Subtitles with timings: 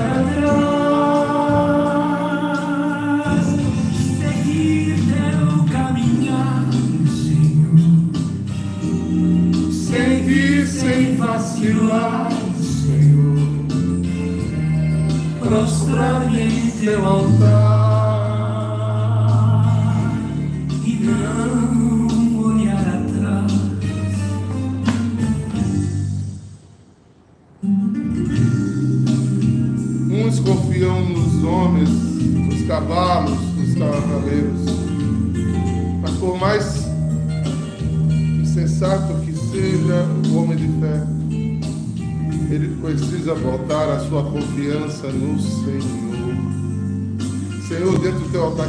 [0.00, 0.67] não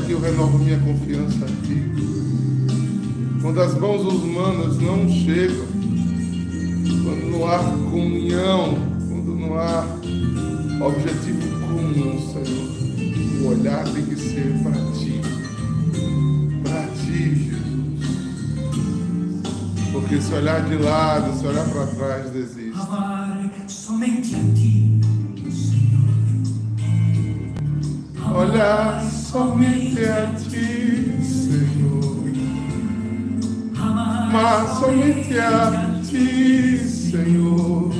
[0.10, 1.86] aqui eu renovo minha confiança em ti.
[3.42, 5.68] Quando as mãos humanas não chegam,
[7.04, 8.76] quando não há comunhão,
[9.08, 9.86] quando não há
[10.84, 12.70] objetivo comum, Senhor,
[13.42, 15.22] o olhar tem que ser para ti,
[16.64, 18.00] para ti, Jesus.
[19.92, 22.74] Porque se olhar de lado, se olhar para trás, desiste.
[22.74, 25.00] Amar somente a ti,
[25.52, 26.10] Senhor.
[28.36, 32.24] Olhar somente a ti, Senhor.
[34.32, 37.92] Mas somente a ti, Senhor.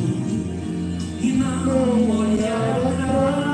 [1.22, 3.46] e não olhar atrás.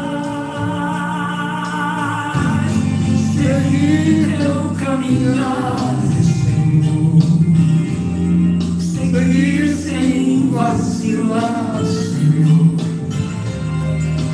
[3.33, 7.21] Seguir teu caminhar, Senhor.
[8.79, 12.75] Seguir sem vacilar, Senhor.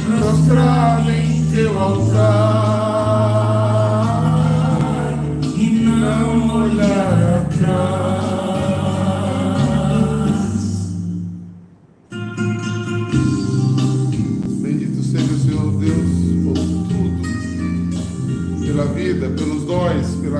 [0.05, 2.60] Prostrar em teu altar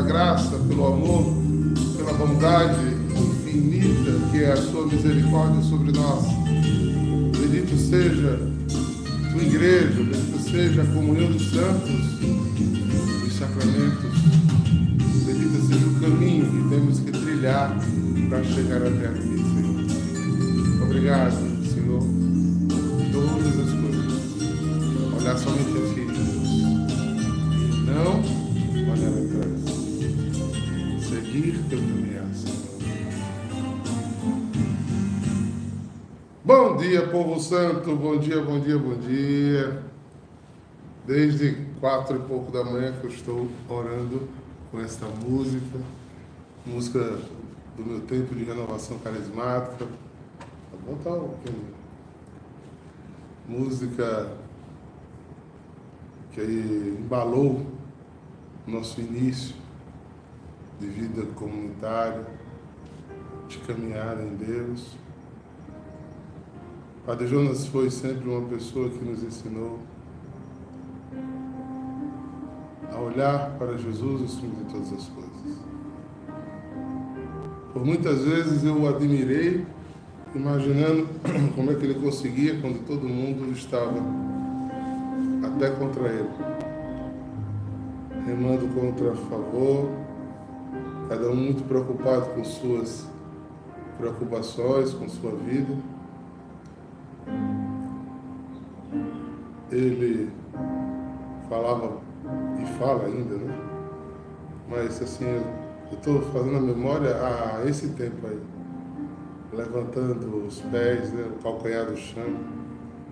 [0.02, 1.34] pela graça, pelo amor,
[1.98, 2.80] pela bondade
[3.16, 6.26] infinita que é a sua misericórdia sobre nós.
[7.38, 8.40] Bendito seja
[9.32, 11.92] tua igreja, bendito seja a comunhão dos santos,
[13.28, 14.12] os sacramentos.
[15.26, 17.78] Bendito seja o caminho que temos que trilhar
[18.30, 20.84] para chegar até aqui, Senhor.
[20.84, 21.51] Obrigado,
[36.54, 37.96] Bom dia, povo santo.
[37.96, 39.82] Bom dia, bom dia, bom dia.
[41.06, 44.28] Desde quatro e pouco da manhã que eu estou orando
[44.70, 45.80] com esta música,
[46.66, 47.20] música
[47.78, 49.88] do meu tempo de renovação carismática.
[50.86, 51.68] Vou botar um pouquinho
[53.48, 54.34] música
[56.34, 57.66] que embalou
[58.68, 59.56] nosso início
[60.82, 62.28] de vida comunitária,
[63.48, 65.01] de caminhar em Deus.
[67.04, 69.80] Padre Jonas foi sempre uma pessoa que nos ensinou
[72.94, 75.32] a olhar para Jesus acima de todas as coisas.
[77.74, 79.66] Por muitas vezes eu o admirei
[80.36, 81.08] imaginando
[81.56, 83.98] como é que ele conseguia quando todo mundo estava
[85.44, 86.30] até contra ele,
[88.28, 89.90] remando contra favor,
[91.10, 93.08] cada um muito preocupado com suas
[93.98, 95.74] preocupações, com sua vida.
[99.82, 100.30] Ele
[101.50, 101.98] falava
[102.62, 103.58] e fala ainda, né?
[104.70, 108.40] Mas assim, eu estou fazendo a memória a esse tempo aí
[109.54, 112.24] levantando os pés, né, o calcanhar do chão,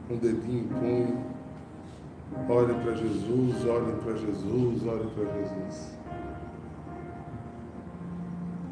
[0.10, 1.30] um dedinho em punho.
[2.48, 6.00] Olhem para Jesus, olhem para Jesus, olhem para Jesus.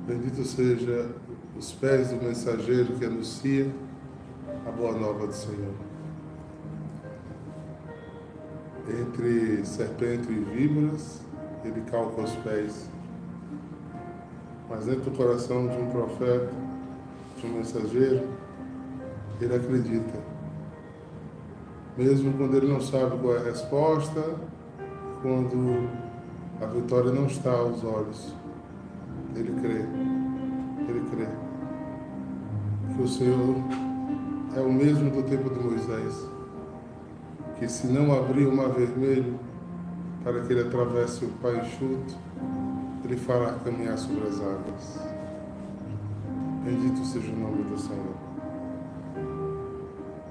[0.06, 1.10] Bendito seja
[1.58, 3.70] os pés do mensageiro que anuncia
[4.66, 5.87] a boa nova do Senhor.
[8.90, 11.20] Entre serpente e víboras,
[11.66, 12.90] ele calca os pés.
[14.70, 16.52] Mas dentro do coração de um profeta,
[17.38, 18.28] de um mensageiro,
[19.42, 20.20] ele acredita.
[21.98, 24.36] Mesmo quando ele não sabe qual é a resposta,
[25.22, 25.90] quando
[26.62, 28.34] a vitória não está aos olhos.
[29.36, 29.86] Ele crê.
[30.88, 31.28] Ele crê.
[32.96, 33.56] Que o Senhor
[34.56, 36.37] é o mesmo do tempo de Moisés.
[37.60, 39.40] Que se não abrir o mar vermelho
[40.24, 42.16] para que ele atravesse o pai enxuto,
[43.04, 45.00] ele fará caminhar sobre as águas.
[46.64, 48.16] Bendito seja o nome do Senhor.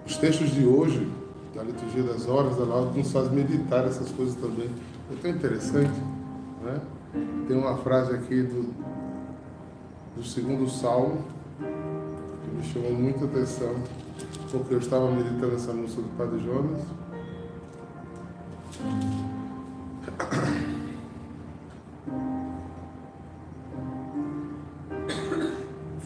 [0.07, 1.11] Os textos de hoje,
[1.55, 4.71] da liturgia das horas, da aula, nos faz meditar essas coisas também.
[5.11, 5.99] É tão interessante,
[6.63, 6.81] né?
[7.49, 8.75] Tem uma frase aqui do,
[10.15, 11.25] do segundo salmo
[11.59, 13.75] que me chamou muita atenção,
[14.51, 16.83] porque eu estava meditando essa música do Padre Jonas.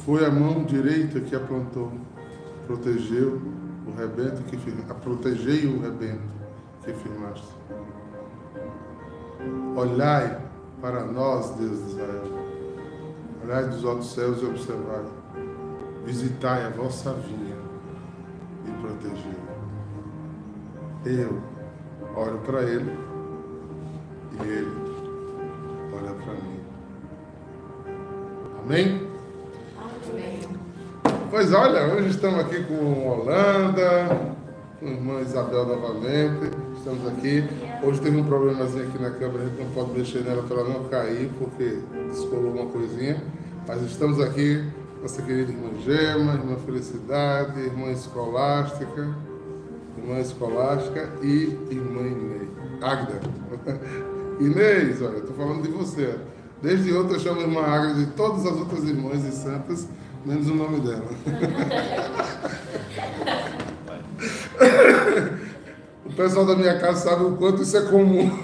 [0.04, 1.92] Foi a mão direita que aplantou,
[2.66, 3.40] protegeu
[3.86, 6.22] o rebento que firmaste, protegei o rebento
[6.82, 7.46] que firmaste.
[9.76, 10.40] Olhai
[10.80, 12.22] para nós, Deus de Israel.
[13.44, 15.04] Olhai dos altos céus e observai.
[16.04, 17.56] Visitai a vossa vinha
[18.66, 19.38] e protegei.
[21.04, 21.49] Eu
[22.20, 22.92] olho para ele
[24.32, 24.72] e ele
[25.92, 26.60] olha para mim.
[28.62, 29.10] Amém?
[31.30, 34.08] Pois olha, hoje estamos aqui com Holanda,
[34.78, 36.50] com a irmã Isabel novamente.
[36.76, 37.44] Estamos aqui.
[37.82, 40.68] Hoje teve um problemazinho aqui na câmera, a gente não pode mexer nela para ela
[40.68, 41.78] não cair, porque
[42.08, 43.22] descolou uma coisinha.
[43.66, 44.68] Mas estamos aqui,
[45.00, 49.14] nossa querida irmã Gema, irmã Felicidade, irmã Escolástica,
[49.98, 52.48] irmã Escolástica e irmã Inês.
[52.82, 53.20] Agda.
[54.40, 56.16] Inês, olha, estou falando de você.
[56.62, 59.88] Desde outra eu chamo a irmã Agda de todas as outras irmãs e santas
[60.24, 61.00] menos o nome dela.
[66.04, 68.30] o pessoal da minha casa sabe o quanto isso é comum.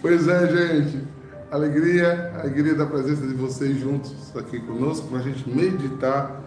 [0.00, 1.07] pois é, gente.
[1.50, 6.42] Alegria, alegria da presença de vocês juntos aqui conosco para a gente meditar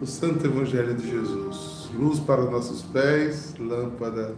[0.00, 1.90] o Santo Evangelho de Jesus.
[1.94, 4.34] Luz para os nossos pés, lâmpada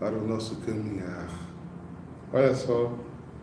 [0.00, 1.28] para o nosso caminhar.
[2.32, 2.92] Olha só,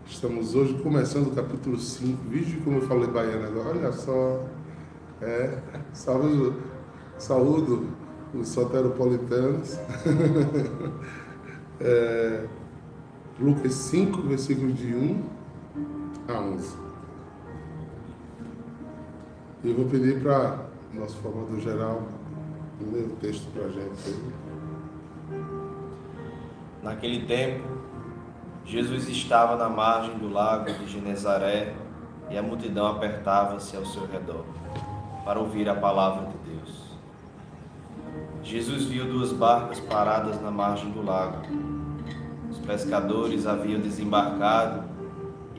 [0.09, 2.29] Estamos hoje começando o capítulo 5.
[2.29, 3.77] Vídeo como eu falei baiano agora.
[3.77, 4.43] Olha só.
[5.21, 5.59] É,
[5.93, 6.55] saúdo,
[7.19, 7.87] saúdo
[8.33, 9.77] os soteropolitanos.
[11.79, 12.47] é,
[13.39, 15.38] Lucas 5, versículos de 1
[16.31, 16.77] a 11.
[19.63, 22.03] E eu vou pedir para nosso formador geral
[22.91, 24.15] ler o texto para a gente.
[26.81, 27.67] Naquele tempo,
[28.65, 31.75] Jesus estava na margem do lago de Genezaré
[32.29, 34.45] e a multidão apertava-se ao seu redor
[35.25, 36.83] para ouvir a palavra de Deus.
[38.43, 41.38] Jesus viu duas barcas paradas na margem do lago.
[42.50, 44.88] Os pescadores haviam desembarcado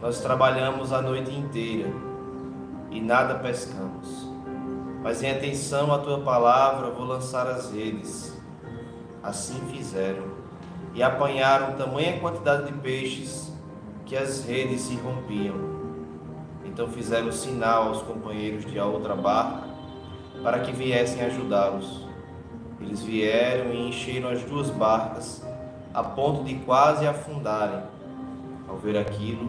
[0.00, 1.90] nós trabalhamos a noite inteira
[2.90, 4.28] e nada pescamos.
[5.02, 8.36] Mas em atenção à tua palavra vou lançar as redes.
[9.22, 10.24] Assim fizeram
[10.94, 13.52] e apanharam tamanha quantidade de peixes
[14.06, 15.56] que as redes se rompiam.
[16.64, 19.64] Então fizeram sinal aos companheiros de outra barca
[20.42, 22.06] para que viessem ajudá-los.
[22.80, 25.42] Eles vieram e encheram as duas barcas
[25.92, 27.82] a ponto de quase afundarem.
[28.68, 29.48] Ao ver aquilo,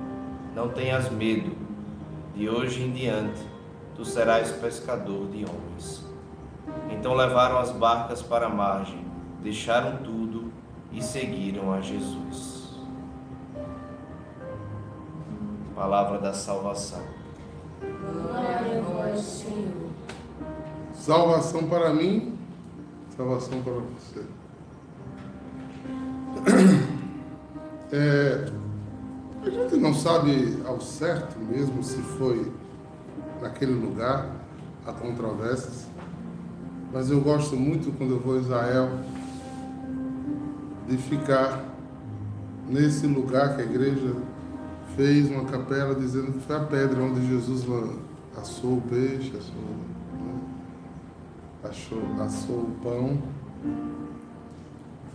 [0.55, 1.55] Não tenhas medo,
[2.35, 3.51] de hoje em diante
[3.95, 6.03] tu serás pescador de homens.
[6.89, 9.05] Então levaram as barcas para a margem,
[9.41, 10.51] deixaram tudo
[10.91, 12.79] e seguiram a Jesus.
[15.75, 17.01] Palavra da salvação.
[17.79, 19.89] Glória a vós, Senhor.
[20.93, 22.37] Salvação para mim,
[23.15, 24.25] salvação para você.
[27.93, 28.49] É,
[29.43, 32.51] A gente não sabe ao certo mesmo se foi
[33.41, 34.29] naquele lugar,
[34.85, 35.87] há controvérsias,
[36.93, 38.89] mas eu gosto muito quando eu vou a Israel
[40.87, 41.63] de ficar
[42.69, 44.15] nesse lugar que a igreja
[44.95, 47.65] fez uma capela dizendo que foi a pedra onde Jesus
[48.37, 50.39] assou o peixe, assou, né?
[51.63, 53.21] assou, assou o pão.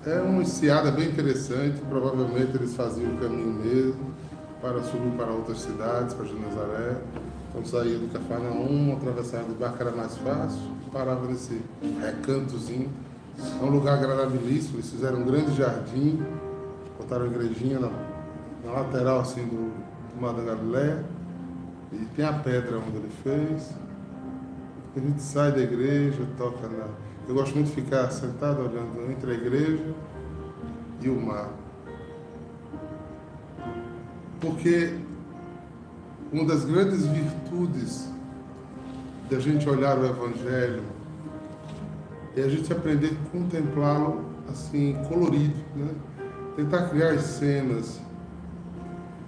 [0.07, 4.15] É uma enseada bem interessante, provavelmente eles faziam o caminho mesmo
[4.63, 6.97] para subir para outras cidades, para Genezaré.
[7.51, 10.61] Então saía do Cafarnaum, atravessava de barco era mais fácil,
[10.93, 11.61] parava nesse
[12.01, 12.89] recantozinho.
[13.61, 16.23] É um lugar agradabilíssimo, eles fizeram um grande jardim,
[16.97, 17.91] botaram a igrejinha na,
[18.65, 19.73] na lateral assim do,
[20.15, 21.05] do Mar da Galileia.
[21.93, 23.75] E tem a pedra onde ele fez.
[24.97, 26.87] A gente sai da igreja, toca na.
[27.29, 29.83] Eu gosto muito de ficar sentado olhando entre a igreja
[31.03, 31.51] e o mar.
[34.41, 34.95] Porque
[36.33, 38.09] uma das grandes virtudes
[39.29, 40.85] da gente olhar o Evangelho
[42.37, 45.89] é a gente aprender a contemplá-lo assim, colorido, né?
[46.55, 48.01] tentar criar cenas.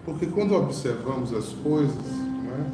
[0.05, 2.71] Porque quando observamos as coisas, né,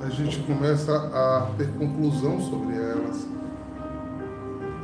[0.00, 3.26] a gente começa a ter conclusão sobre elas.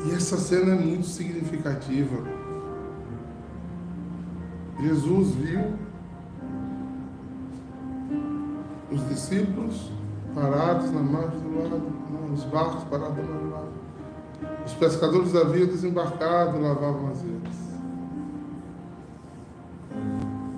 [0.09, 2.17] E essa cena é muito significativa.
[4.81, 5.75] Jesus viu
[8.91, 9.91] os discípulos
[10.35, 11.93] parados na margem do lago,
[12.33, 13.69] os barcos parados no lago.
[14.65, 17.59] Os pescadores haviam desembarcado e lavavam as redes.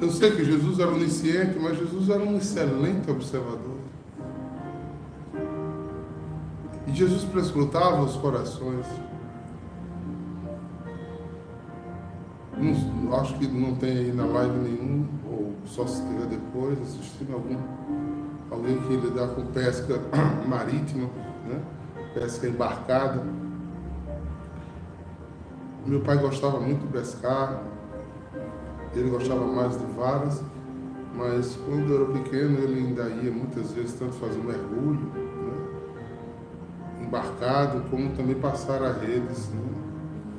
[0.00, 3.78] Eu sei que Jesus era onisciente, mas Jesus era um excelente observador.
[6.87, 8.87] E Jesus prescrutava os corações.
[12.60, 17.32] Não, acho que não tem aí na live nenhum, ou só se tiver depois, assistindo
[17.32, 17.56] algum
[18.50, 20.00] alguém que lidar com pesca
[20.46, 21.08] marítima,
[21.46, 21.60] né?
[22.12, 23.24] pesca embarcada.
[25.86, 27.62] Meu pai gostava muito de pescar,
[28.94, 30.42] ele gostava mais de varas,
[31.14, 37.04] mas quando eu era pequeno ele ainda ia muitas vezes tanto fazer mergulho, né?
[37.06, 39.62] embarcado, como também passar a redes né?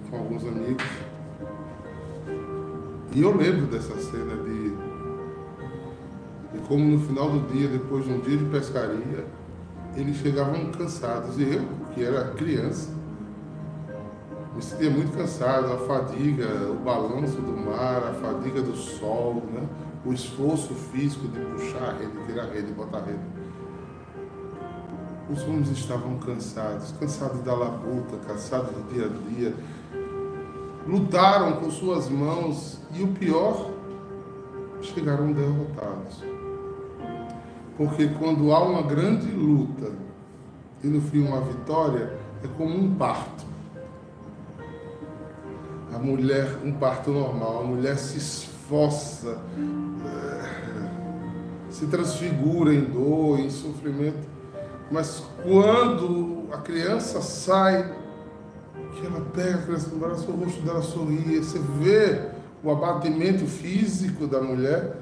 [0.10, 1.11] com alguns amigos.
[3.14, 4.92] E eu lembro dessa cena de
[6.72, 9.26] como no final do dia, depois de um dia de pescaria,
[9.94, 11.38] eles chegavam cansados.
[11.38, 12.90] E eu, que era criança,
[14.56, 15.74] me sentia muito cansado.
[15.74, 19.68] A fadiga, o balanço do mar, a fadiga do sol, né?
[20.06, 23.20] o esforço físico de puxar a rede, tirar a rede, botar a rede.
[25.30, 29.54] Os homens estavam cansados, cansados da labuta, cansados do dia a dia.
[30.88, 33.72] Lutaram com suas mãos e o pior,
[34.82, 36.24] chegaram derrotados.
[37.78, 39.92] Porque quando há uma grande luta
[40.84, 43.46] e no fim uma vitória, é como um parto.
[45.94, 49.38] A mulher, um parto normal, a mulher se esforça,
[50.06, 54.28] é, se transfigura em dor, em sofrimento.
[54.90, 58.01] Mas quando a criança sai,
[59.06, 62.30] ela pega a criança no braço, o rosto dela sorria, você vê
[62.64, 64.98] o abatimento físico da mulher,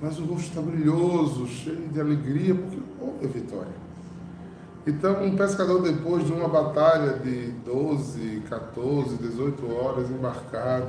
[0.00, 3.84] mas o rosto está brilhoso, cheio de alegria, porque houve vitória.
[4.86, 10.88] Então, um pescador, depois de uma batalha de 12, 14, 18 horas embarcado,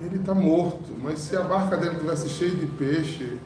[0.00, 3.38] ele está morto, mas se a barca dele tivesse cheia de peixe,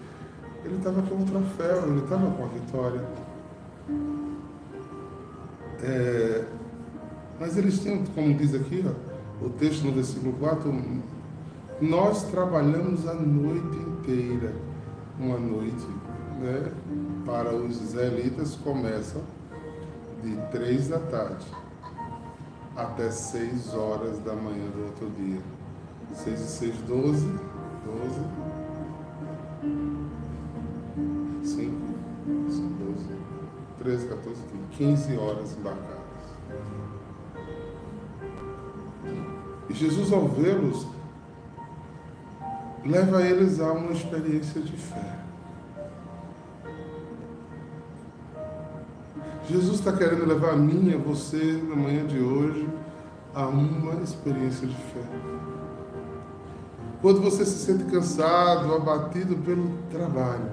[0.64, 3.00] ele estava com um troféu, ele estava com a vitória.
[5.83, 6.45] É,
[7.39, 10.73] mas eles tinham, como diz aqui, ó, o texto no versículo 4,
[11.81, 14.55] nós trabalhamos a noite inteira.
[15.19, 15.87] Uma noite,
[16.41, 16.73] né?
[17.27, 19.21] Para os israelitas começa
[20.23, 21.47] de três da tarde
[22.77, 25.41] até seis horas da manhã do outro dia.
[26.15, 27.27] Seis e seis, doze,
[27.85, 28.21] doze,
[31.43, 31.95] cinco,
[32.79, 33.09] doze,
[33.79, 34.41] treze, 14,
[34.73, 35.91] quinze horas embarcadas.
[39.75, 40.87] Jesus, ao vê-los,
[42.85, 45.19] leva eles a uma experiência de fé.
[49.49, 52.69] Jesus está querendo levar a mim e a você, na manhã de hoje,
[53.35, 55.00] a uma experiência de fé.
[57.00, 60.52] Quando você se sente cansado, abatido pelo trabalho,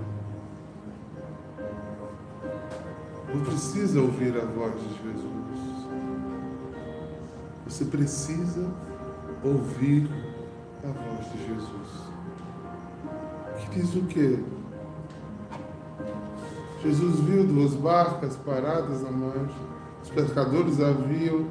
[3.34, 5.30] não precisa ouvir a voz de Jesus.
[7.68, 8.68] Você precisa
[9.44, 10.10] ouvir
[10.84, 12.10] a voz de Jesus
[13.80, 14.40] Diz o quê?
[16.84, 19.56] Jesus viu duas barcas paradas à margem.
[20.04, 21.46] Os pescadores haviam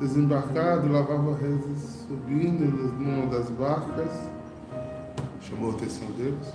[0.00, 4.10] desembarcado, lavavam redes, subindo numa das barcas.
[5.40, 6.52] Chamou a atenção deles.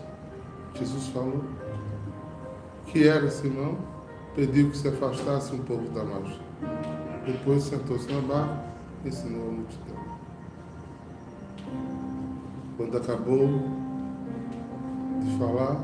[0.74, 1.44] Jesus falou
[2.88, 3.78] que era Simão,
[4.36, 6.40] pediu que se afastasse um pouco da margem.
[7.26, 8.64] Depois sentou-se na barca
[9.06, 10.07] e ensinou a multidão.
[12.78, 13.48] Quando acabou
[15.24, 15.84] de falar,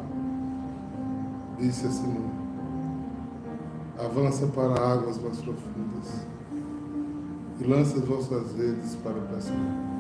[1.57, 2.31] disse a Simão:
[3.97, 6.27] Avança para águas mais profundas
[7.59, 9.93] e lança as vossas redes para pescar.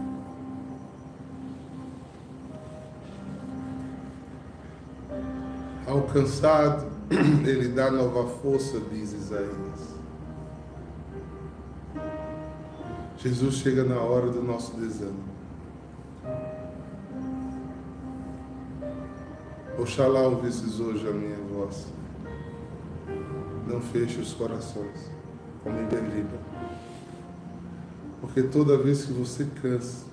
[5.87, 6.85] Alcançado,
[7.45, 9.93] ele dá nova força, diz Isaías.
[13.17, 15.23] Jesus chega na hora do nosso desânimo.
[19.83, 21.91] Oxalá ouvisses hoje a minha voz.
[23.67, 25.11] Não feche os corações,
[25.61, 26.37] como em Beliba.
[28.21, 30.05] Porque toda vez que você cansa,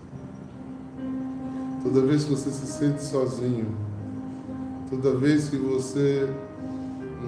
[1.84, 3.72] toda vez que você se sente sozinho,
[4.90, 6.28] toda vez que você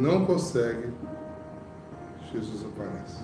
[0.00, 0.88] não consegue,
[2.32, 3.22] Jesus aparece.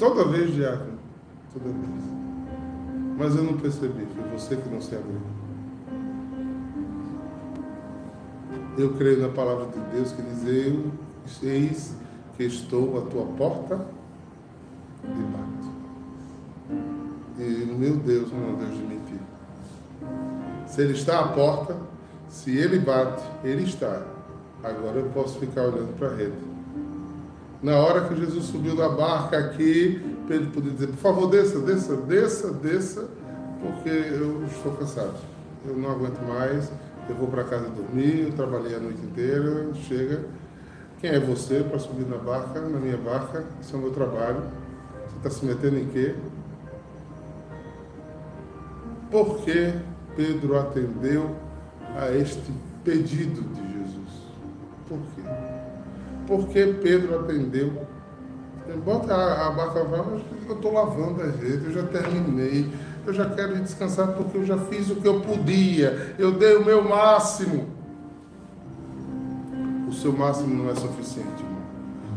[0.00, 0.98] Toda vez, diácono,
[1.52, 2.04] toda vez.
[3.16, 5.41] Mas eu não percebi, foi você que não se abriu.
[8.76, 10.90] Eu creio na palavra de Deus que diz: Eu,
[11.42, 11.94] eis
[12.36, 13.86] que estou à tua porta
[15.04, 15.72] e bato.
[17.38, 19.20] E meu Deus não é um Deus de mentira.
[20.66, 21.76] Se Ele está à porta,
[22.28, 24.02] se Ele bate, Ele está.
[24.62, 26.52] Agora eu posso ficar olhando para a rede.
[27.62, 31.96] Na hora que Jesus subiu da barca aqui, Pedro podia dizer: Por favor, desça, desça,
[31.96, 33.08] desça, desça,
[33.60, 35.16] porque eu estou cansado.
[35.66, 36.70] Eu não aguento mais
[37.12, 40.24] eu vou para casa dormir, eu trabalhei a noite inteira, chega.
[40.98, 43.44] Quem é você para subir na barca, na minha barca?
[43.60, 44.42] Isso é o meu trabalho.
[45.08, 46.14] Você está se metendo em quê?
[49.10, 49.74] Por que
[50.16, 51.36] Pedro atendeu
[51.96, 52.50] a este
[52.82, 54.22] pedido de Jesus?
[54.88, 55.22] Por quê?
[56.26, 57.86] Porque Pedro atendeu.
[58.84, 59.80] Bota a, a barca,
[60.48, 62.70] eu estou lavando a rede, eu já terminei
[63.06, 66.64] eu já quero descansar porque eu já fiz o que eu podia, eu dei o
[66.64, 67.66] meu máximo.
[69.88, 71.62] O seu máximo não é suficiente, irmão.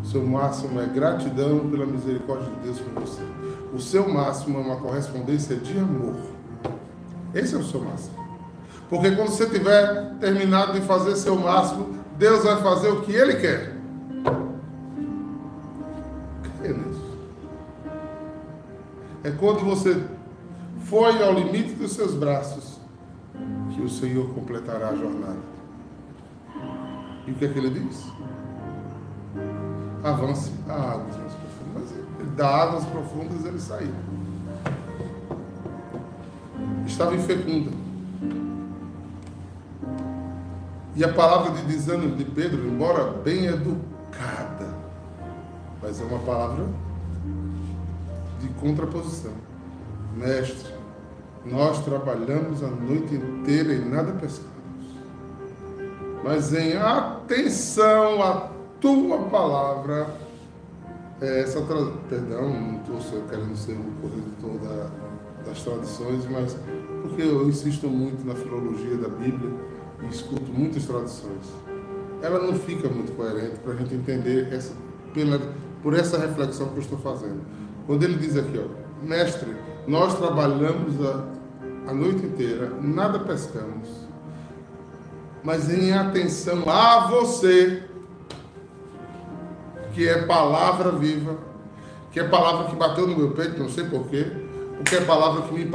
[0.03, 3.21] O seu máximo é gratidão pela misericórdia de Deus por você.
[3.73, 6.15] O seu máximo é uma correspondência de amor.
[7.33, 8.15] Esse é o seu máximo.
[8.89, 13.35] Porque quando você tiver terminado de fazer seu máximo, Deus vai fazer o que Ele
[13.35, 13.75] quer.
[19.25, 19.99] É quando você
[20.85, 22.79] foi ao limite dos seus braços
[23.73, 25.39] que o Senhor completará a jornada.
[27.25, 28.05] E o que é que ele diz?
[30.03, 31.93] Avance a águas mais profundas.
[32.19, 33.93] Mas da águas profundas ele saiu.
[36.85, 37.71] Estava infecunda.
[40.95, 44.73] E a palavra de desânimo de Pedro, embora bem educada,
[45.81, 46.65] mas é uma palavra
[48.39, 49.33] de contraposição.
[50.15, 50.74] Mestre,
[51.45, 54.55] nós trabalhamos a noite inteira e nada pescamos.
[56.23, 58.49] Mas em atenção à
[58.81, 60.07] tua palavra,
[61.21, 61.77] é, essa tra...
[62.09, 64.89] perdão, não estou querendo ser o corretor da,
[65.47, 66.57] das traduções, mas
[67.03, 69.51] porque eu insisto muito na filologia da Bíblia
[70.03, 71.45] e escuto muitas traduções.
[72.21, 74.73] Ela não fica muito coerente para a gente entender essa,
[75.13, 75.39] pela,
[75.83, 77.41] por essa reflexão que eu estou fazendo.
[77.85, 79.55] Quando ele diz aqui, ó, mestre,
[79.87, 81.35] nós trabalhamos a
[81.87, 83.89] a noite inteira, nada pescamos.
[85.43, 87.83] Mas em atenção a você,
[89.93, 91.37] que é palavra viva,
[92.11, 94.25] que é palavra que bateu no meu peito, não sei porquê,
[94.77, 95.69] porque é palavra que me.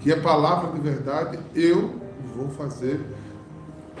[0.00, 1.94] Que é palavra de verdade, eu
[2.36, 3.00] vou fazer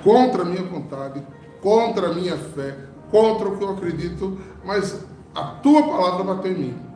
[0.02, 1.22] contra a minha vontade,
[1.62, 2.76] contra a minha fé,
[3.10, 6.92] contra o que eu acredito, mas a tua palavra bateu em mim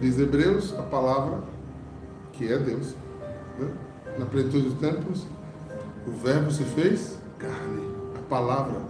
[0.00, 1.42] diz Hebreus, a palavra
[2.32, 2.94] que é Deus.
[3.58, 3.70] Né?
[4.18, 5.26] Na plenitude dos tempos,
[6.06, 7.96] o verbo se fez carne.
[8.16, 8.80] A palavra.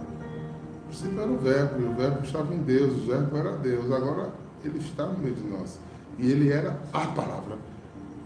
[0.87, 3.91] Princípio era o verbo, e o verbo estava em Deus, o verbo era Deus.
[3.91, 4.31] Agora
[4.63, 5.79] ele está no meio de nós.
[6.17, 7.57] E ele era a palavra.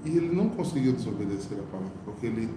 [0.06, 2.54] E ele não conseguiu desobedecer a palavra, porque ele,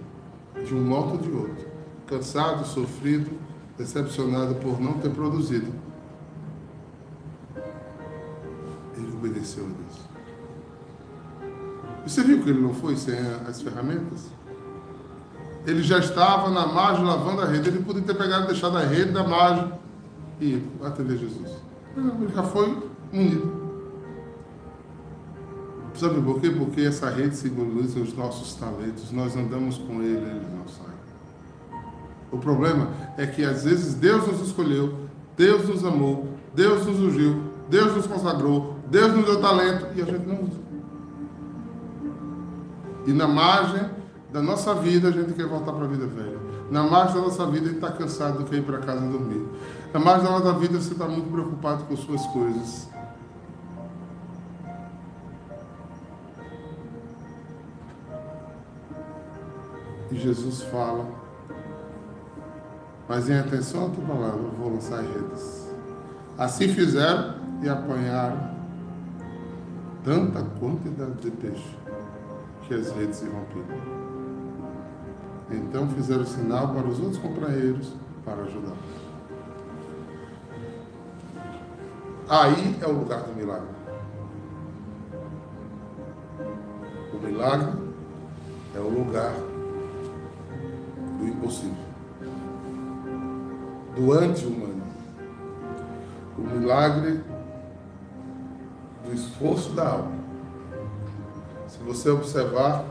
[0.64, 1.68] de um modo ou de outro,
[2.06, 3.30] cansado, sofrido,
[3.76, 5.72] decepcionado por não ter produzido,
[9.24, 10.14] obedeceu a Deus.
[12.06, 14.26] Você viu que ele não foi sem as ferramentas?
[15.66, 17.70] Ele já estava na margem lavando a rede.
[17.70, 19.72] Ele podia ter pegado deixado a rede na margem
[20.40, 21.50] e atender Jesus.
[21.96, 22.76] Ele já foi
[23.10, 23.64] unido.
[25.94, 26.50] Sabe por quê?
[26.50, 29.10] Porque essa rede simboliza os nossos talentos.
[29.10, 30.92] Nós andamos com ele, ele não sai.
[32.30, 37.44] O problema é que às vezes Deus nos escolheu, Deus nos amou, Deus nos ungiu,
[37.70, 40.64] Deus nos consagrou, Deus nos deu talento e a gente não usa.
[43.06, 43.90] E na margem
[44.32, 46.38] da nossa vida, a gente quer voltar para a vida velha.
[46.70, 49.46] Na margem da nossa vida, a gente está cansado de quer ir para casa dormir.
[49.92, 52.88] Na margem da nossa vida, você está muito preocupado com suas coisas.
[60.10, 61.06] E Jesus fala,
[63.08, 65.68] mas em atenção à tua palavra, eu vou lançar redes.
[66.38, 68.53] Assim fizeram e apanharam
[70.04, 71.76] tanta quantidade de peixe
[72.68, 74.04] que as redes se romperam.
[75.50, 77.92] Então fizeram sinal para os outros companheiros
[78.24, 78.76] para ajudar.
[82.28, 83.68] Aí é o lugar do milagre.
[87.12, 87.72] O milagre
[88.74, 89.32] é o lugar
[91.18, 91.84] do impossível,
[93.94, 94.82] do anti-humano.
[96.36, 97.22] O milagre
[99.14, 100.12] esforço da alma.
[101.68, 102.84] Se você observar,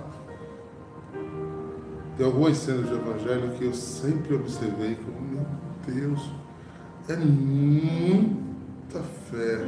[2.17, 4.97] tem algumas cenas do Evangelho que eu sempre observei
[5.33, 5.45] meu
[5.87, 6.29] Deus,
[7.09, 9.59] é muita fé.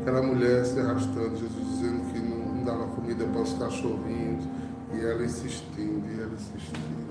[0.00, 4.44] Aquela mulher se arrastando, Jesus dizendo que não, não dava comida para os cachorrinhos,
[4.92, 7.04] e ela insistindo, e ela insistindo.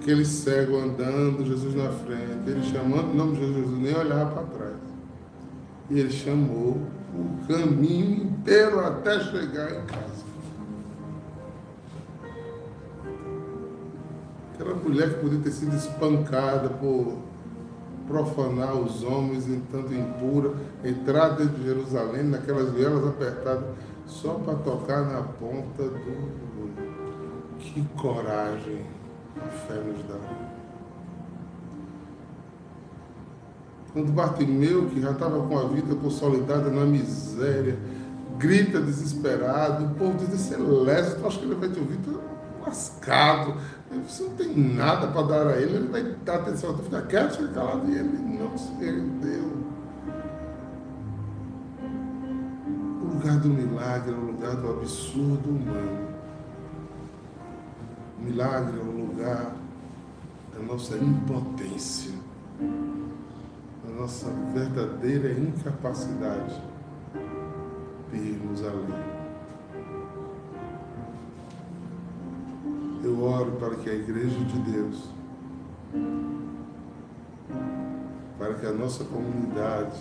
[0.00, 4.42] Aquele cego andando, Jesus na frente, ele chamando o nome de Jesus, nem olhava para
[4.44, 4.76] trás.
[5.90, 6.80] E ele chamou
[7.18, 10.18] o caminho inteiro até chegar em casa.
[14.54, 17.18] Aquela mulher que podia ter sido espancada por
[18.06, 23.64] profanar os homens em tanto impura, entrar dentro de Jerusalém, naquelas vielas apertadas,
[24.06, 26.48] só para tocar na ponta do.
[27.58, 28.86] Que coragem
[29.36, 30.47] a fé nos dá.
[33.92, 37.78] Quando Bartimeu, que já estava com a vida consolidada na miséria,
[38.38, 42.20] grita desesperado, o povo diz, esse é acho que ele vai ter ouvido
[42.64, 43.54] lascado,
[44.06, 47.38] você não tem nada para dar a ele, ele vai dar atenção, tu fica quieto,
[47.38, 49.58] fica calado, e ele não se rendeu.
[53.02, 56.08] O lugar do milagre é o lugar do absurdo humano.
[58.18, 59.56] O milagre é o lugar
[60.54, 62.12] da nossa impotência
[63.98, 66.62] nossa verdadeira incapacidade
[68.12, 69.18] de irmos além.
[73.02, 75.10] Eu oro para que a Igreja de Deus,
[78.38, 80.00] para que a nossa comunidade,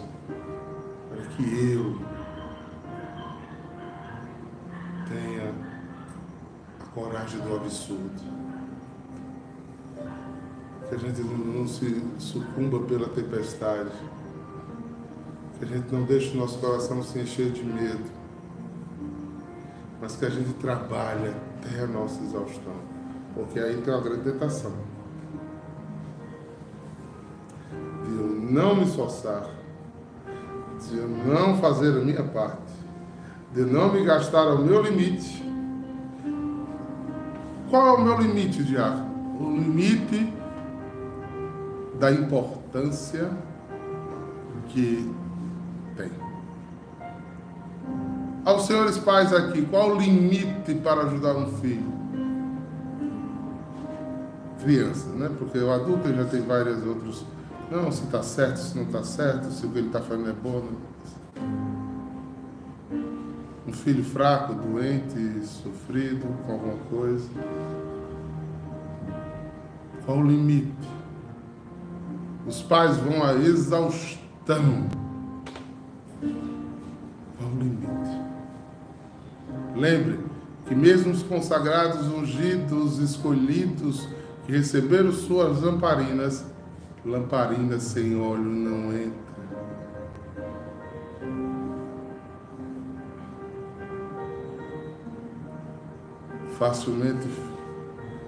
[1.10, 2.00] para que eu
[5.08, 5.56] tenha
[6.82, 8.47] a coragem do absurdo
[10.88, 13.90] que a gente não se sucumba pela tempestade,
[15.58, 18.06] que a gente não deixe o nosso coração se encher de medo,
[20.02, 22.76] mas que a gente trabalhe até a nossa exaustão,
[23.34, 24.72] porque aí tem uma grande tentação.
[28.06, 29.50] De eu não me esforçar,
[30.88, 32.62] de eu não fazer a minha parte,
[33.54, 35.44] de não me gastar ao meu limite.
[37.70, 39.08] Qual é o meu limite, diácono?
[39.42, 40.37] O limite
[42.00, 43.30] da importância
[44.70, 45.14] que
[45.96, 46.12] tem.
[48.46, 51.98] Aos senhores pais aqui, qual o limite para ajudar um filho?
[54.62, 55.30] Criança, né?
[55.38, 57.26] Porque o adulto já tem vários outros.
[57.70, 60.34] Não, se está certo, se não está certo, se o que ele está fazendo é
[60.34, 60.64] bom.
[63.68, 67.30] Um filho fraco, doente, sofrido com alguma coisa.
[70.06, 70.97] Qual o limite?
[72.48, 74.88] Os pais vão à exaustão.
[77.42, 78.22] Ao limite.
[79.76, 80.20] Lembre
[80.66, 84.08] que mesmo os consagrados, ungidos, escolhidos,
[84.46, 86.46] que receberam suas lamparinas,
[87.06, 89.28] lamparinas sem óleo não entram.
[96.58, 97.28] Facilmente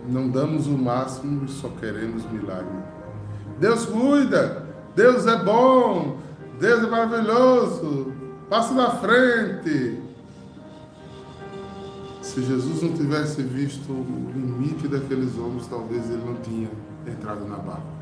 [0.10, 2.98] não damos o máximo e só queremos milagre.
[3.60, 6.17] Deus cuida, Deus é bom,
[6.60, 8.13] Deus é maravilhoso,
[8.50, 10.00] passa na frente.
[12.22, 16.69] Se Jesus não tivesse visto o limite daqueles homens, talvez ele não tinha
[17.06, 18.00] entrado na barca.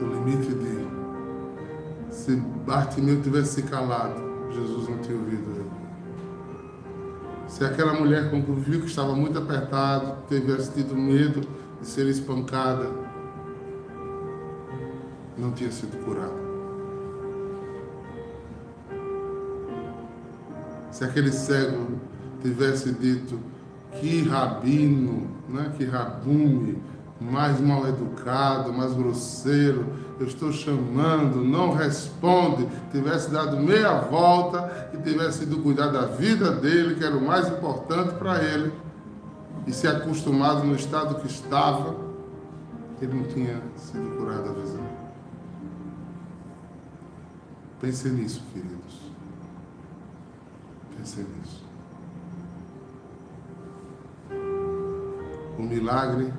[0.00, 0.86] O limite de
[2.10, 5.70] se Bartimeu tivesse se calado, Jesus não tinha ouvido ele.
[7.46, 11.46] Se aquela mulher, quando viu que estava muito apertado, tivesse tido medo
[11.80, 12.88] de ser espancada,
[15.36, 16.46] não tinha sido curada.
[20.90, 21.88] Se aquele cego
[22.40, 23.38] tivesse dito
[24.00, 26.82] que rabino, né, que rabume,
[27.20, 29.86] mais mal educado, mais grosseiro,
[30.20, 36.52] eu estou chamando, não responde, tivesse dado meia volta e tivesse ido cuidar da vida
[36.52, 38.72] dele, que era o mais importante para ele,
[39.66, 41.96] e se acostumado no estado que estava,
[43.00, 44.86] ele não tinha sido curado a visão.
[47.80, 49.12] Pense nisso, queridos.
[50.96, 51.66] Pense nisso.
[55.58, 56.32] O milagre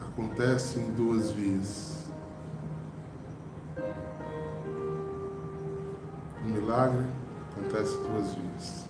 [0.00, 2.04] acontece em duas vias.
[6.42, 7.04] O milagre
[7.50, 8.88] acontece em duas vias.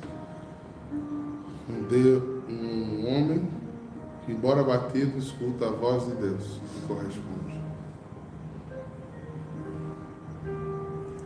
[1.69, 3.49] Um, de, um homem
[4.25, 7.61] que, embora batido, escuta a voz de Deus e corresponde.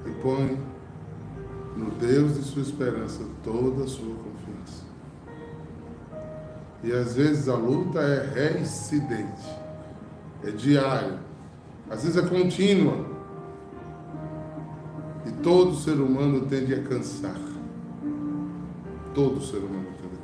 [0.06, 0.58] E põe
[1.76, 4.84] no Deus de sua esperança toda a sua confiança.
[6.82, 9.48] E às vezes a luta é reincidente,
[10.44, 11.18] é diária,
[11.90, 13.06] às vezes é contínua.
[15.26, 17.38] E todo ser humano tende a cansar.
[19.14, 20.17] Todo ser humano tende.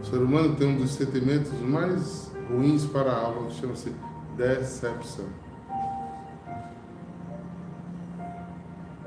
[0.00, 3.94] O ser humano tem um dos sentimentos mais ruins para a alma, que chama-se
[4.36, 5.26] decepção.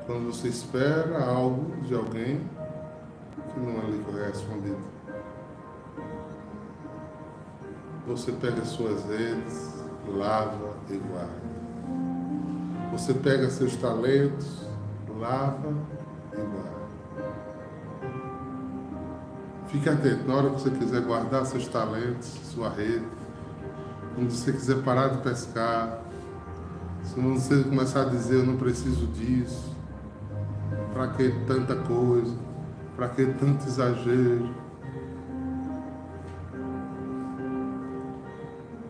[0.06, 2.42] Quando você espera algo de alguém
[3.54, 4.94] que não lhe correspondido.
[8.08, 9.74] Você pega suas redes,
[10.08, 11.54] lava e guarda.
[12.92, 14.68] Você pega seus talentos,
[15.20, 15.74] lava
[16.34, 16.73] e guarda.
[19.74, 23.04] Fique atento, na hora que você quiser guardar seus talentos, sua rede,
[24.14, 26.00] quando você quiser parar de pescar,
[27.02, 29.76] se você começar a dizer eu não preciso disso,
[30.94, 32.38] para que tanta coisa?
[32.96, 34.48] Para que tanto exagero?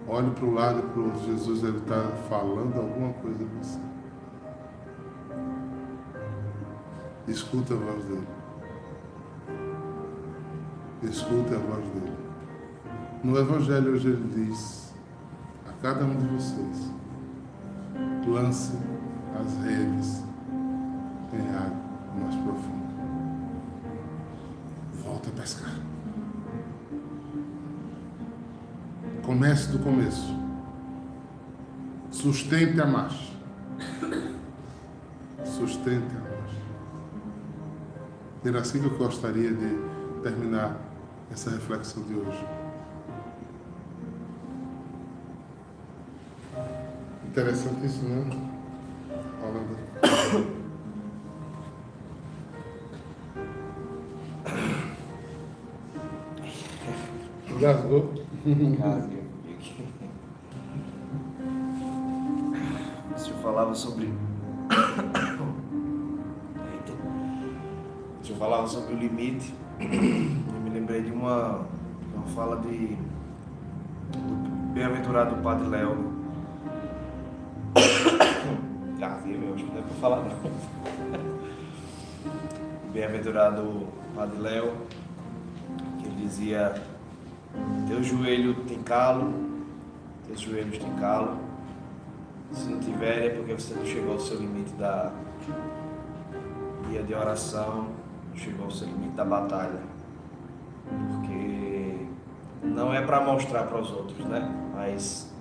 [0.05, 3.79] Olhe para o lado para o Jesus, ele está falando alguma coisa para você.
[7.29, 8.42] Escuta a voz dele.
[11.09, 12.17] Escuta a voz dele.
[13.23, 14.93] No Evangelho hoje ele diz
[15.67, 16.91] a cada um de vocês,
[18.27, 18.77] lance
[19.39, 20.23] as redes
[21.33, 21.83] em água
[22.19, 22.83] mais profundo.
[25.03, 25.75] Volta a pescar.
[29.25, 30.35] Comece do começo.
[32.11, 33.33] Sustente a marcha.
[35.43, 36.61] Sustente a marcha.
[38.45, 39.77] Era assim que eu gostaria de
[40.21, 40.92] terminar
[41.31, 42.45] essa reflexão de hoje.
[47.27, 48.51] Interessante isso, né?
[49.41, 49.75] Holanda.
[57.49, 58.13] Engasgou?
[63.17, 64.13] Se falava sobre.
[68.21, 69.53] Se falava sobre o limite,
[71.43, 72.97] de uma, fala de
[74.11, 76.13] do bem-aventurado Padre Léo.
[78.95, 80.33] Engasguei, meu, acho que não é pra falar não.
[82.93, 84.73] Bem-aventurado Padre Léo,
[85.99, 86.73] que ele dizia
[87.87, 89.33] teu joelho tem calo,
[90.27, 91.37] teus joelhos têm calo.
[92.51, 95.11] Se não tiver, é porque você não chegou ao seu limite da
[96.87, 97.87] dia de oração,
[98.35, 99.81] chegou ao seu limite da batalha.
[100.85, 101.32] Porque
[102.73, 104.51] não é para mostrar para os outros, né?
[104.73, 105.31] Mas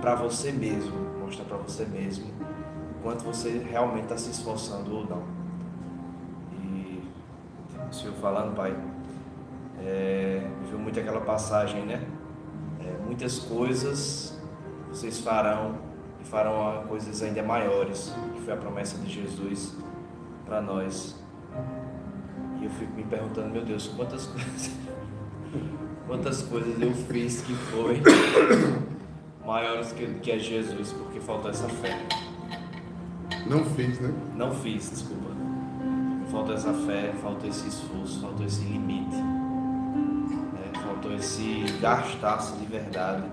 [0.00, 5.06] para você mesmo, mostrar para você mesmo o quanto você realmente está se esforçando ou
[5.06, 5.22] não.
[6.60, 7.02] E
[7.88, 8.76] o Senhor falando, Pai,
[9.80, 12.04] é, viu muito aquela passagem, né?
[12.80, 14.40] É, muitas coisas
[14.88, 15.76] vocês farão
[16.20, 19.74] e farão coisas ainda maiores, que foi a promessa de Jesus
[20.44, 21.16] para nós.
[22.60, 24.70] E eu fico me perguntando, meu Deus, quantas coisas,
[26.06, 28.02] quantas coisas eu fiz que foi
[29.44, 31.98] maiores que, que a Jesus, porque faltou essa fé.
[33.46, 34.12] Não fiz, né?
[34.36, 35.30] Não fiz, desculpa.
[36.30, 40.70] faltou essa fé, faltou esse esforço, faltou esse limite, né?
[40.82, 43.24] faltou esse gastar-se de verdade,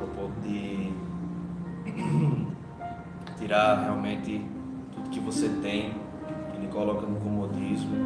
[0.00, 0.92] ao ponto de
[3.38, 4.44] tirar realmente
[4.94, 5.94] tudo que você tem,
[6.52, 7.96] que lhe coloca no comodismo,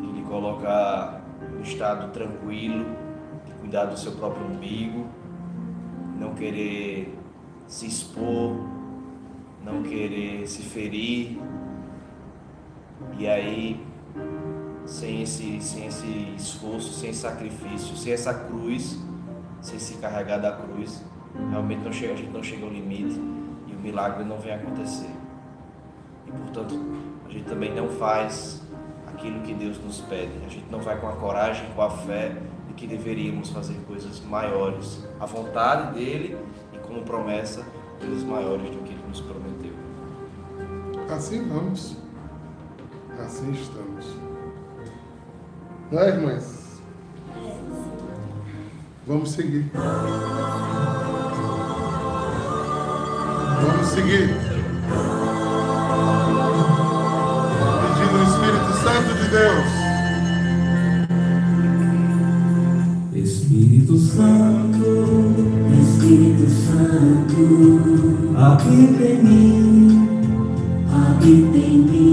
[0.00, 1.21] que lhe coloca
[1.62, 2.84] no estado tranquilo,
[3.46, 5.06] de cuidar do seu próprio umbigo,
[6.18, 7.16] não querer
[7.68, 8.56] se expor,
[9.64, 11.38] não querer se ferir.
[13.16, 13.80] E aí,
[14.84, 18.98] sem esse, sem esse esforço, sem sacrifício, sem essa cruz,
[19.60, 21.00] sem se carregar da cruz,
[21.50, 23.20] realmente não chega, a gente não chega ao limite
[23.68, 25.10] e o milagre não vem acontecer.
[26.26, 26.74] E portanto,
[27.24, 28.61] a gente também não faz
[29.22, 30.32] aquilo que Deus nos pede.
[30.44, 34.20] A gente não vai com a coragem, com a fé de que deveríamos fazer coisas
[34.20, 34.98] maiores.
[35.20, 36.36] A vontade dele
[36.72, 37.64] e como promessa,
[38.00, 39.72] coisas maiores do que ele nos prometeu.
[41.08, 41.96] Assim vamos.
[43.20, 44.06] Assim estamos.
[45.92, 46.82] Não é, irmãs?
[49.06, 49.70] Vamos seguir.
[53.60, 54.51] Vamos seguir.
[59.32, 59.64] Deus.
[63.14, 64.84] Espírito Santo,
[65.80, 70.08] Espírito Santo, habita em mim,
[70.92, 72.11] habita em mim.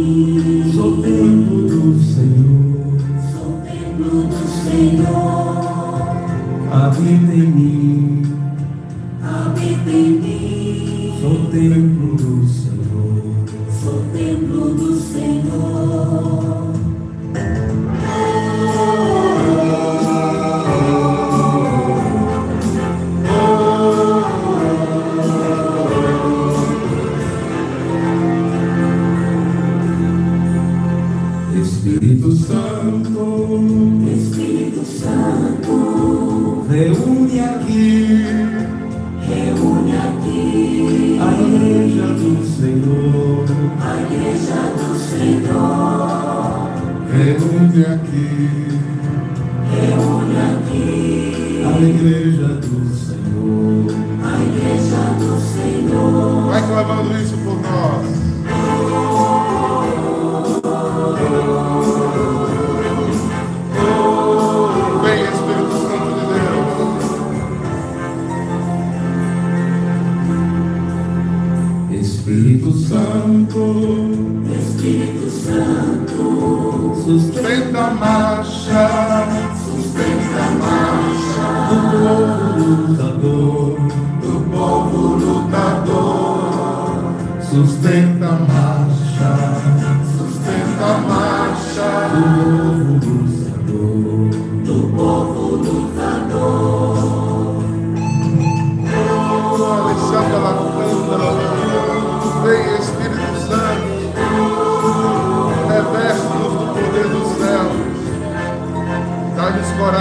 [47.19, 48.79] Reúne aqui.
[49.75, 53.91] reúne aqui a igreja do Senhor,
[54.23, 56.49] a igreja do Senhor.
[56.49, 57.98] Vai clamando isso por nós.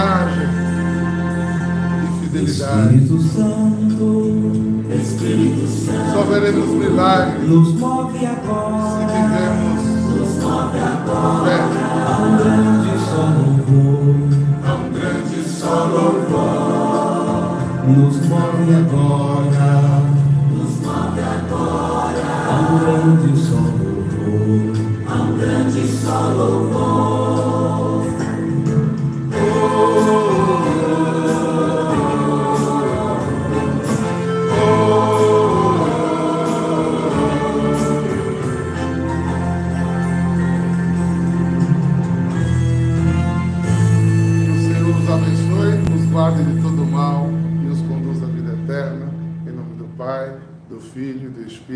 [0.09, 0.47] Coragem
[2.03, 2.95] e fidelidade.
[2.95, 4.05] Espírito Santo,
[4.99, 9.05] Espírito Santo, Só veremos milagres nos move se agora.
[9.05, 9.83] vivemos
[10.17, 11.68] Nos move agora fé.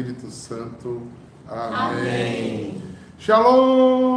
[0.03, 1.07] Espírito Santo.
[1.47, 2.81] Amém.
[3.17, 4.12] Shalom!